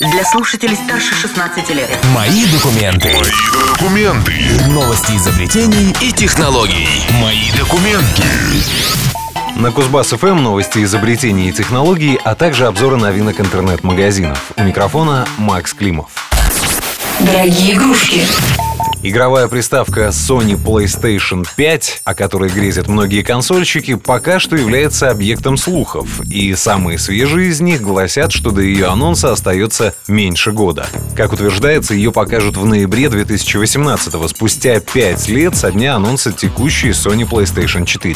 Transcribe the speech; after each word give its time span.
Для 0.00 0.22
слушателей 0.22 0.76
старше 0.76 1.14
16 1.14 1.70
лет. 1.70 1.88
Мои 2.14 2.44
документы. 2.52 3.08
Мои 3.08 3.72
документы. 3.72 4.32
Новости 4.68 5.12
изобретений 5.12 5.96
и 6.02 6.12
технологий. 6.12 6.86
Мои 7.22 7.50
документы. 7.58 8.22
На 9.56 9.72
Кузбасс 9.72 10.08
ФМ 10.10 10.42
новости 10.42 10.84
изобретений 10.84 11.48
и 11.48 11.52
технологий, 11.52 12.20
а 12.22 12.34
также 12.34 12.66
обзоры 12.66 12.96
новинок 12.96 13.40
интернет-магазинов. 13.40 14.52
У 14.56 14.62
микрофона 14.62 15.26
Макс 15.38 15.72
Климов. 15.72 16.10
Дорогие 17.20 17.74
игрушки. 17.74 18.22
Игровая 19.08 19.48
приставка 19.48 20.08
Sony 20.08 20.62
PlayStation 20.62 21.46
5, 21.56 22.02
о 22.04 22.14
которой 22.14 22.50
грезят 22.50 22.88
многие 22.88 23.22
консольщики, 23.22 23.94
пока 23.94 24.38
что 24.38 24.54
является 24.54 25.08
объектом 25.10 25.56
слухов, 25.56 26.20
и 26.30 26.54
самые 26.54 26.98
свежие 26.98 27.48
из 27.48 27.62
них 27.62 27.80
гласят, 27.80 28.32
что 28.32 28.50
до 28.50 28.60
ее 28.60 28.88
анонса 28.88 29.32
остается 29.32 29.94
меньше 30.08 30.52
года. 30.52 30.88
Как 31.16 31.32
утверждается, 31.32 31.94
ее 31.94 32.12
покажут 32.12 32.58
в 32.58 32.66
ноябре 32.66 33.08
2018 33.08 34.28
спустя 34.28 34.78
5 34.78 35.28
лет 35.30 35.56
со 35.56 35.72
дня 35.72 35.96
анонса 35.96 36.30
текущей 36.30 36.90
Sony 36.90 37.26
PlayStation 37.26 37.86
4. 37.86 38.14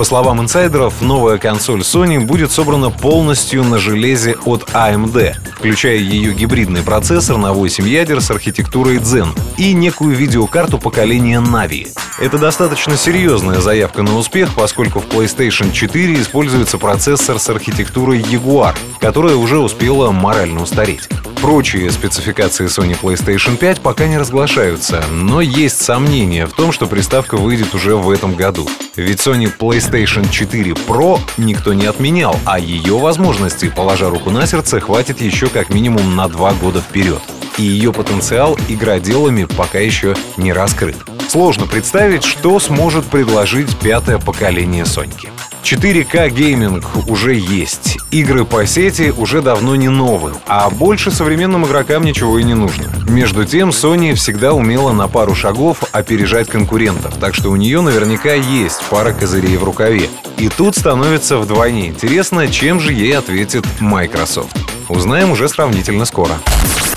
По 0.00 0.04
словам 0.04 0.40
инсайдеров, 0.40 1.02
новая 1.02 1.36
консоль 1.36 1.80
Sony 1.80 2.18
будет 2.20 2.50
собрана 2.50 2.88
полностью 2.88 3.62
на 3.64 3.78
железе 3.78 4.34
от 4.46 4.62
AMD, 4.70 5.34
включая 5.58 5.98
ее 5.98 6.32
гибридный 6.32 6.82
процессор 6.82 7.36
на 7.36 7.52
8 7.52 7.86
ядер 7.86 8.22
с 8.22 8.30
архитектурой 8.30 8.96
Zen 8.96 9.38
и 9.58 9.74
некую 9.74 10.16
видеокарту 10.16 10.78
поколения 10.78 11.42
Navi. 11.42 11.88
Это 12.18 12.38
достаточно 12.38 12.96
серьезная 12.96 13.60
заявка 13.60 14.02
на 14.02 14.16
успех, 14.16 14.54
поскольку 14.54 15.00
в 15.00 15.06
PlayStation 15.06 15.70
4 15.70 16.14
используется 16.18 16.78
процессор 16.78 17.38
с 17.38 17.50
архитектурой 17.50 18.20
Jaguar, 18.20 18.74
которая 19.00 19.36
уже 19.36 19.58
успела 19.58 20.12
морально 20.12 20.62
устареть. 20.62 21.10
Прочие 21.40 21.90
спецификации 21.90 22.66
Sony 22.66 23.00
PlayStation 23.00 23.56
5 23.56 23.80
пока 23.80 24.06
не 24.06 24.18
разглашаются, 24.18 25.02
но 25.10 25.40
есть 25.40 25.80
сомнения 25.80 26.46
в 26.46 26.52
том, 26.52 26.70
что 26.70 26.86
приставка 26.86 27.38
выйдет 27.38 27.74
уже 27.74 27.96
в 27.96 28.10
этом 28.10 28.34
году. 28.34 28.68
Ведь 28.94 29.20
Sony 29.20 29.50
PlayStation 29.58 30.30
4 30.30 30.72
Pro 30.72 31.18
никто 31.38 31.72
не 31.72 31.86
отменял, 31.86 32.36
а 32.44 32.58
ее 32.58 32.98
возможностей, 32.98 33.70
положа 33.70 34.10
руку 34.10 34.30
на 34.30 34.46
сердце, 34.46 34.80
хватит 34.80 35.22
еще 35.22 35.48
как 35.48 35.70
минимум 35.70 36.14
на 36.14 36.28
два 36.28 36.52
года 36.52 36.82
вперед. 36.82 37.22
И 37.56 37.62
ее 37.62 37.94
потенциал 37.94 38.58
игроделами 38.68 39.44
пока 39.44 39.78
еще 39.78 40.16
не 40.36 40.52
раскрыт. 40.52 40.96
Сложно 41.28 41.66
представить, 41.66 42.24
что 42.24 42.60
сможет 42.60 43.06
предложить 43.06 43.78
пятое 43.78 44.18
поколение 44.18 44.84
Соньки. 44.84 45.30
4К 45.62 46.30
гейминг 46.30 47.08
уже 47.08 47.34
есть, 47.34 47.98
игры 48.10 48.44
по 48.44 48.66
сети 48.66 49.12
уже 49.16 49.42
давно 49.42 49.76
не 49.76 49.88
новые, 49.88 50.34
а 50.46 50.70
больше 50.70 51.10
современным 51.10 51.66
игрокам 51.66 52.04
ничего 52.04 52.38
и 52.38 52.42
не 52.42 52.54
нужно. 52.54 52.86
Между 53.08 53.44
тем, 53.44 53.70
Sony 53.70 54.14
всегда 54.14 54.52
умела 54.52 54.92
на 54.92 55.08
пару 55.08 55.34
шагов 55.34 55.84
опережать 55.92 56.48
конкурентов, 56.48 57.14
так 57.20 57.34
что 57.34 57.50
у 57.50 57.56
нее 57.56 57.80
наверняка 57.80 58.34
есть 58.34 58.82
пара 58.90 59.12
козырей 59.12 59.56
в 59.56 59.64
рукаве. 59.64 60.08
И 60.38 60.48
тут 60.48 60.76
становится 60.76 61.38
вдвойне 61.38 61.88
интересно, 61.88 62.48
чем 62.48 62.80
же 62.80 62.92
ей 62.92 63.16
ответит 63.16 63.64
Microsoft. 63.78 64.56
Узнаем 64.88 65.30
уже 65.30 65.48
сравнительно 65.48 66.04
скоро. 66.04 66.32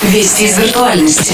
Вести 0.01 0.45
из 0.45 0.57
виртуальности. 0.57 1.33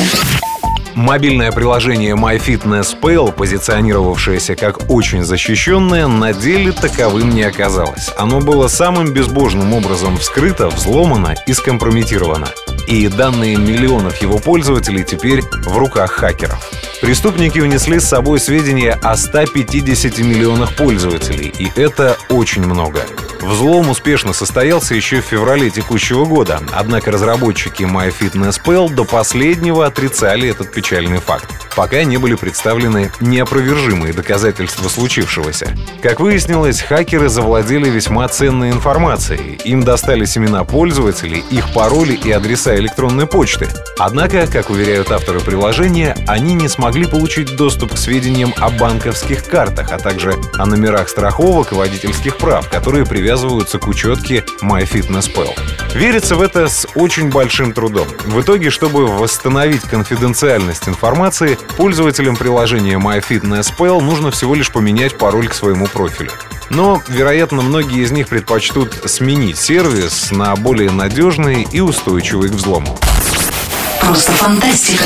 Мобильное 1.00 1.54
приложение 1.54 2.14
MyFitnessPal, 2.14 3.32
позиционировавшееся 3.32 4.58
как 4.58 4.90
очень 4.92 5.24
защищенное, 5.24 6.08
на 6.08 6.34
деле 6.34 6.74
таковым 6.74 7.30
не 7.30 7.44
оказалось. 7.44 8.12
Оно 8.18 8.42
было 8.42 8.68
самым 8.68 9.14
безбожным 9.14 9.74
образом 9.74 10.18
вскрыто, 10.18 10.68
взломано 10.68 11.36
и 11.48 11.54
скомпрометировано. 11.54 12.50
И 12.90 13.08
данные 13.08 13.56
миллионов 13.56 14.22
его 14.22 14.40
пользователей 14.40 15.06
теперь 15.06 15.42
в 15.42 15.78
руках 15.78 16.12
хакеров. 16.12 16.70
Преступники 17.02 17.60
унесли 17.60 18.00
с 18.00 18.10
собой 18.10 18.40
сведения 18.40 18.92
о 19.02 19.16
150 19.16 20.18
миллионах 20.20 20.76
пользователей, 20.76 21.54
и 21.58 21.72
это 21.80 22.18
очень 22.30 22.66
много. 22.66 23.06
Взлом 23.42 23.90
успешно 23.90 24.34
состоялся 24.34 24.94
еще 24.96 25.22
в 25.22 25.26
феврале 25.26 25.70
текущего 25.70 26.26
года, 26.26 26.60
однако 26.74 27.12
разработчики 27.12 27.84
MyFitnessPal 27.84 28.94
до 28.94 29.06
последнего 29.06 29.86
отрицали 29.86 30.50
этот 30.50 30.74
печальный 30.74 31.20
факт. 31.20 31.50
Пока 31.76 32.04
не 32.04 32.18
были 32.18 32.36
представлены 32.36 33.12
неопровержимые 33.22 34.12
доказательства 34.12 34.90
случившегося. 34.90 35.74
Как 36.04 36.20
выяснилось, 36.20 36.82
хакеры 36.82 37.30
завладели 37.30 37.90
весьма 37.90 38.28
ценной 38.28 38.72
информацией. 38.72 39.58
Им 39.64 39.84
достались 39.84 40.38
имена 40.38 40.66
пользователей, 40.66 41.42
их 41.50 41.72
пароли 41.74 42.14
и 42.22 42.32
адреса 42.32 42.76
электронной 42.76 43.28
почты. 43.28 43.70
Однако, 43.98 44.48
как 44.48 44.70
уверяют 44.70 45.12
авторы 45.12 45.40
приложения, 45.40 46.18
они 46.28 46.56
не 46.56 46.68
смогли 46.68 46.89
получить 47.06 47.56
доступ 47.56 47.94
к 47.94 47.98
сведениям 47.98 48.54
о 48.58 48.70
банковских 48.70 49.46
картах, 49.46 49.92
а 49.92 49.98
также 49.98 50.36
о 50.58 50.66
номерах 50.66 51.10
страховок 51.10 51.72
и 51.72 51.76
водительских 51.76 52.38
прав, 52.38 52.68
которые 52.70 53.06
привязываются 53.06 53.80
к 53.80 53.88
учетке 53.88 54.44
MyFitnessPal. 54.62 55.58
Верится 55.94 56.36
в 56.36 56.42
это 56.42 56.68
с 56.68 56.88
очень 56.96 57.30
большим 57.30 57.74
трудом. 57.74 58.08
В 58.26 58.42
итоге, 58.42 58.70
чтобы 58.70 59.08
восстановить 59.08 59.82
конфиденциальность 59.82 60.88
информации, 60.88 61.58
пользователям 61.78 62.36
приложения 62.36 62.98
MyFitnessPal 62.98 64.02
нужно 64.02 64.32
всего 64.32 64.56
лишь 64.56 64.72
поменять 64.72 65.18
пароль 65.18 65.48
к 65.48 65.54
своему 65.54 65.88
профилю. 65.88 66.32
Но, 66.70 67.02
вероятно, 67.08 67.62
многие 67.62 68.04
из 68.04 68.12
них 68.12 68.28
предпочтут 68.28 68.94
сменить 69.06 69.58
сервис 69.58 70.32
на 70.32 70.56
более 70.56 70.92
надежный 70.92 71.64
и 71.64 71.80
устойчивый 71.80 72.50
к 72.50 72.54
взлому. 72.54 72.98
Просто 74.02 74.32
фантастика. 74.34 75.04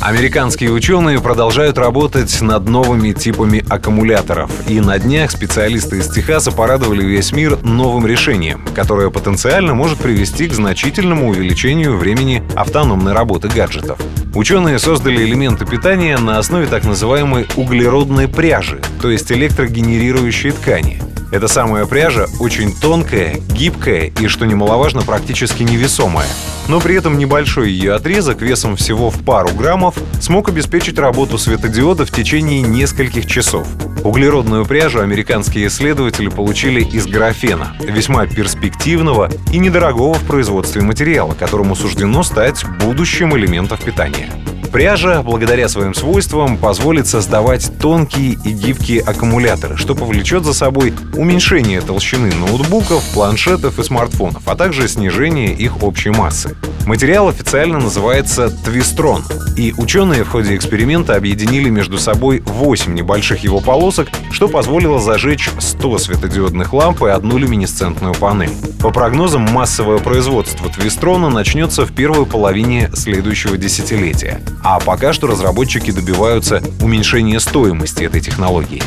Американские 0.00 0.70
ученые 0.72 1.20
продолжают 1.20 1.76
работать 1.76 2.40
над 2.40 2.66
новыми 2.66 3.12
типами 3.12 3.62
аккумуляторов. 3.68 4.50
И 4.66 4.80
на 4.80 4.98
днях 4.98 5.30
специалисты 5.30 5.98
из 5.98 6.08
Техаса 6.08 6.50
порадовали 6.50 7.04
весь 7.04 7.32
мир 7.32 7.62
новым 7.62 8.06
решением, 8.06 8.64
которое 8.74 9.10
потенциально 9.10 9.74
может 9.74 9.98
привести 9.98 10.48
к 10.48 10.54
значительному 10.54 11.28
увеличению 11.28 11.98
времени 11.98 12.42
автономной 12.56 13.12
работы 13.12 13.48
гаджетов. 13.48 13.98
Ученые 14.34 14.78
создали 14.78 15.22
элементы 15.22 15.66
питания 15.66 16.16
на 16.16 16.38
основе 16.38 16.66
так 16.66 16.84
называемой 16.84 17.46
углеродной 17.56 18.26
пряжи, 18.26 18.80
то 19.02 19.10
есть 19.10 19.30
электрогенерирующей 19.30 20.52
ткани. 20.52 21.02
Эта 21.30 21.46
самая 21.46 21.86
пряжа 21.86 22.26
очень 22.40 22.74
тонкая, 22.74 23.36
гибкая 23.52 24.10
и, 24.18 24.26
что 24.26 24.46
немаловажно, 24.46 25.02
практически 25.02 25.62
невесомая. 25.62 26.26
Но 26.68 26.80
при 26.80 26.96
этом 26.96 27.18
небольшой 27.18 27.70
ее 27.70 27.94
отрезок 27.94 28.42
весом 28.42 28.76
всего 28.76 29.10
в 29.10 29.24
пару 29.24 29.50
граммов 29.50 29.96
смог 30.20 30.48
обеспечить 30.48 30.98
работу 30.98 31.38
светодиода 31.38 32.04
в 32.04 32.10
течение 32.10 32.62
нескольких 32.62 33.26
часов. 33.26 33.66
Углеродную 34.02 34.64
пряжу 34.64 35.00
американские 35.00 35.68
исследователи 35.68 36.28
получили 36.28 36.82
из 36.82 37.06
графена, 37.06 37.76
весьма 37.80 38.26
перспективного 38.26 39.30
и 39.52 39.58
недорогого 39.58 40.14
в 40.14 40.26
производстве 40.26 40.82
материала, 40.82 41.34
которому 41.34 41.76
суждено 41.76 42.22
стать 42.22 42.64
будущим 42.80 43.36
элементом 43.36 43.78
питания. 43.78 44.30
Пряжа, 44.72 45.22
благодаря 45.24 45.68
своим 45.68 45.94
свойствам, 45.94 46.56
позволит 46.56 47.08
создавать 47.08 47.72
тонкие 47.80 48.38
и 48.44 48.52
гибкие 48.52 49.00
аккумуляторы, 49.00 49.76
что 49.76 49.96
повлечет 49.96 50.44
за 50.44 50.54
собой 50.54 50.94
уменьшение 51.14 51.80
толщины 51.80 52.32
ноутбуков, 52.32 53.02
планшетов 53.12 53.80
и 53.80 53.82
смартфонов, 53.82 54.46
а 54.46 54.54
также 54.54 54.86
снижение 54.86 55.52
их 55.52 55.82
общей 55.82 56.10
массы. 56.10 56.56
Материал 56.90 57.28
официально 57.28 57.78
называется 57.78 58.50
твистрон, 58.50 59.22
и 59.56 59.72
ученые 59.78 60.24
в 60.24 60.30
ходе 60.30 60.56
эксперимента 60.56 61.14
объединили 61.14 61.70
между 61.70 61.98
собой 61.98 62.42
8 62.44 62.92
небольших 62.92 63.44
его 63.44 63.60
полосок, 63.60 64.08
что 64.32 64.48
позволило 64.48 64.98
зажечь 64.98 65.50
100 65.56 65.98
светодиодных 65.98 66.72
ламп 66.72 67.04
и 67.04 67.10
одну 67.10 67.38
люминесцентную 67.38 68.14
панель. 68.14 68.50
По 68.80 68.90
прогнозам, 68.90 69.42
массовое 69.42 69.98
производство 69.98 70.68
твистрона 70.68 71.30
начнется 71.30 71.86
в 71.86 71.92
первой 71.92 72.26
половине 72.26 72.90
следующего 72.92 73.56
десятилетия. 73.56 74.40
А 74.64 74.80
пока 74.80 75.12
что 75.12 75.28
разработчики 75.28 75.92
добиваются 75.92 76.60
уменьшения 76.80 77.38
стоимости 77.38 78.02
этой 78.02 78.20
технологии. 78.20 78.82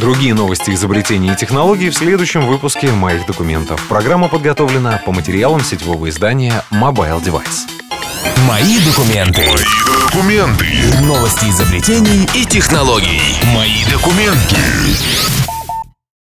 Другие 0.00 0.32
новости 0.32 0.70
изобретений 0.70 1.34
и 1.34 1.36
технологий 1.36 1.90
в 1.90 1.94
следующем 1.94 2.46
выпуске 2.46 2.90
моих 2.90 3.26
документов. 3.26 3.86
Программа 3.86 4.28
подготовлена 4.28 4.98
по 5.04 5.12
материалам 5.12 5.60
сетевого 5.60 6.08
издания 6.08 6.64
Mobile 6.70 7.22
Device. 7.22 7.68
Мои 8.48 8.80
документы. 8.80 9.42
Мои 9.42 10.06
документы. 10.06 10.66
Новости 11.02 11.50
изобретений 11.50 12.26
и 12.34 12.46
технологий. 12.46 13.20
Мои 13.54 13.84
документы. 13.92 14.56